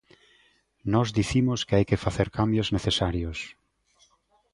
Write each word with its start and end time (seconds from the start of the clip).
Nós 0.93 1.07
dicimos 1.19 1.59
que 1.67 1.75
hai 1.77 1.85
que 1.89 2.01
facer 2.05 2.27
cambios 2.37 2.71
necesarios. 2.77 3.39